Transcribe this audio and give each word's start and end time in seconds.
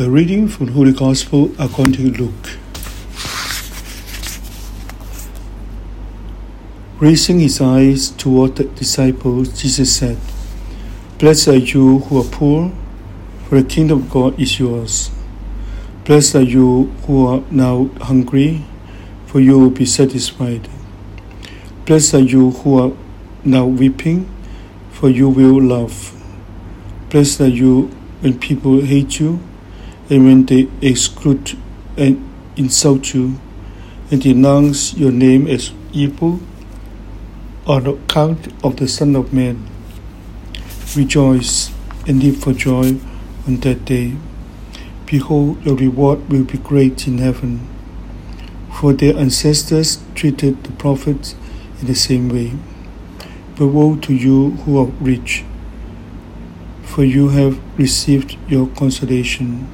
A 0.00 0.08
reading 0.08 0.48
from 0.48 0.64
the 0.64 0.72
Holy 0.72 0.94
Gospel 0.94 1.52
according 1.58 1.92
to 1.92 2.22
Luke. 2.22 2.58
Raising 6.98 7.38
his 7.40 7.60
eyes 7.60 8.08
toward 8.08 8.56
the 8.56 8.64
disciples, 8.64 9.60
Jesus 9.60 9.94
said, 9.94 10.16
Blessed 11.18 11.48
are 11.48 11.56
you 11.56 11.98
who 11.98 12.18
are 12.18 12.24
poor, 12.24 12.72
for 13.44 13.60
the 13.60 13.68
kingdom 13.68 14.04
of 14.04 14.10
God 14.10 14.40
is 14.40 14.58
yours. 14.58 15.10
Blessed 16.06 16.34
are 16.36 16.48
you 16.48 16.84
who 17.06 17.26
are 17.26 17.42
now 17.50 17.90
hungry, 18.00 18.64
for 19.26 19.38
you 19.38 19.58
will 19.58 19.68
be 19.68 19.84
satisfied. 19.84 20.66
Blessed 21.84 22.14
are 22.14 22.20
you 22.20 22.52
who 22.52 22.80
are 22.80 22.96
now 23.44 23.66
weeping, 23.66 24.34
for 24.92 25.10
you 25.10 25.28
will 25.28 25.60
laugh. 25.60 26.16
Blessed 27.10 27.42
are 27.42 27.48
you 27.48 27.88
when 28.22 28.38
people 28.38 28.80
hate 28.80 29.20
you 29.20 29.40
and 30.10 30.24
when 30.24 30.44
they 30.46 30.68
exclude 30.82 31.56
and 31.96 32.28
insult 32.56 33.14
you 33.14 33.40
and 34.10 34.20
denounce 34.20 34.92
your 34.94 35.12
name 35.12 35.46
as 35.46 35.72
evil 35.92 36.40
on 37.64 37.86
account 37.86 38.48
of 38.64 38.76
the 38.76 38.88
Son 38.88 39.14
of 39.14 39.32
Man. 39.32 39.68
Rejoice 40.96 41.70
and 42.08 42.20
leap 42.20 42.36
for 42.36 42.52
joy 42.52 42.96
on 43.46 43.60
that 43.60 43.84
day. 43.84 44.16
Behold, 45.06 45.64
your 45.64 45.76
reward 45.76 46.28
will 46.28 46.42
be 46.42 46.58
great 46.58 47.06
in 47.06 47.18
heaven. 47.18 47.68
For 48.72 48.92
their 48.92 49.16
ancestors 49.16 50.02
treated 50.16 50.64
the 50.64 50.72
prophets 50.72 51.36
in 51.80 51.86
the 51.86 51.94
same 51.94 52.28
way. 52.28 52.54
But 53.56 53.68
woe 53.68 53.96
to 53.96 54.14
you 54.14 54.52
who 54.64 54.78
are 54.78 54.86
rich, 55.00 55.44
for 56.82 57.04
you 57.04 57.28
have 57.28 57.60
received 57.78 58.36
your 58.48 58.66
consolation. 58.68 59.68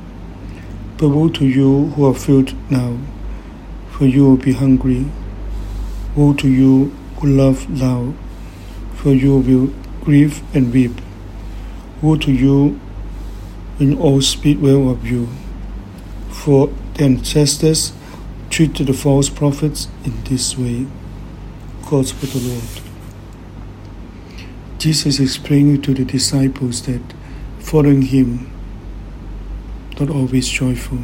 But 0.98 1.10
woe 1.10 1.28
to 1.28 1.44
you 1.44 1.88
who 1.88 2.06
are 2.06 2.14
filled 2.14 2.54
now, 2.70 2.98
for 3.90 4.06
you 4.06 4.24
will 4.24 4.38
be 4.38 4.52
hungry. 4.52 5.06
Woe 6.14 6.32
to 6.34 6.48
you 6.48 6.86
who 7.16 7.28
love 7.28 7.68
now, 7.68 8.14
for 8.94 9.12
you 9.12 9.38
will 9.38 9.74
grieve 10.02 10.42
and 10.54 10.72
weep. 10.72 10.92
Woe 12.00 12.16
to 12.16 12.32
you 12.32 12.80
when 13.76 13.98
all 13.98 14.22
speak 14.22 14.56
well 14.60 14.88
of 14.88 15.06
you, 15.06 15.28
for 16.30 16.68
the 16.94 17.04
ancestors 17.04 17.92
treated 18.48 18.86
the 18.86 18.94
false 18.94 19.28
prophets 19.28 19.88
in 20.04 20.24
this 20.24 20.56
way. 20.56 20.86
God's 21.90 22.12
for 22.12 22.24
the 22.24 22.38
Lord. 22.38 22.64
Jesus 24.78 25.18
is 25.18 25.20
explained 25.20 25.84
to 25.84 25.92
the 25.92 26.06
disciples 26.06 26.80
that 26.86 27.02
following 27.58 28.02
him 28.02 28.50
not 29.98 30.10
always 30.10 30.46
joyful 30.46 30.98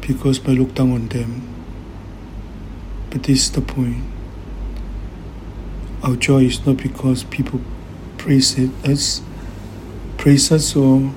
because 0.00 0.40
I 0.46 0.52
look 0.52 0.74
down 0.74 0.92
on 0.92 1.08
them. 1.08 1.42
But 3.10 3.24
this 3.24 3.44
is 3.44 3.52
the 3.52 3.60
point. 3.60 4.04
Our 6.04 6.14
joy 6.16 6.44
is 6.44 6.64
not 6.64 6.76
because 6.76 7.24
people 7.24 7.60
praise 8.18 8.58
it, 8.58 8.70
us, 8.84 9.22
praise 10.18 10.52
us 10.52 10.76
or 10.76 11.12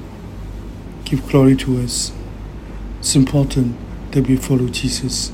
give 1.04 1.28
glory 1.28 1.56
to 1.58 1.80
us. 1.80 2.12
It's 3.00 3.16
important 3.16 3.76
that 4.12 4.28
we 4.28 4.36
follow 4.36 4.68
Jesus. 4.68 5.32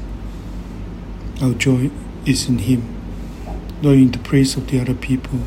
Our 1.41 1.53
joy 1.53 1.89
is 2.25 2.50
in 2.50 2.59
Him, 2.59 2.83
not 3.81 3.94
in 3.94 4.11
the 4.11 4.19
praise 4.19 4.58
of 4.58 4.69
the 4.69 4.81
other 4.81 4.94
people. 4.94 5.39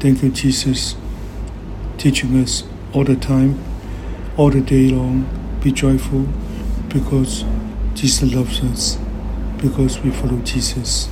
Thank 0.00 0.22
you, 0.22 0.30
Jesus, 0.30 0.96
teaching 1.96 2.36
us 2.40 2.64
all 2.92 3.04
the 3.04 3.16
time 3.16 3.67
all 4.38 4.50
the 4.50 4.60
day 4.60 4.88
long. 4.88 5.26
Be 5.62 5.72
joyful 5.72 6.24
because 6.88 7.44
Jesus 7.94 8.32
loves 8.32 8.60
us, 8.60 8.96
because 9.60 10.00
we 10.00 10.12
follow 10.12 10.38
Jesus. 10.38 11.08